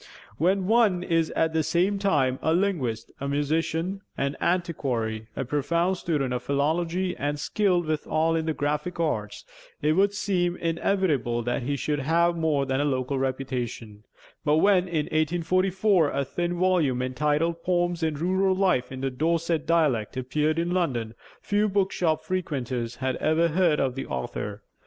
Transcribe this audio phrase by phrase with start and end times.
[0.39, 5.97] When one is at the same time a linguist, a musician, an antiquary, a profound
[5.97, 9.45] student of philology, and skilled withal in the graphic arts,
[9.79, 14.03] it would seem inevitable that he should have more than a local reputation;
[14.43, 19.67] but when, in 1844, a thin volume entitled 'Poems of Rural Life in the Dorset
[19.67, 21.13] Dialect' appeared in London,
[21.43, 24.63] few bookshop frequenters had ever heard of the author.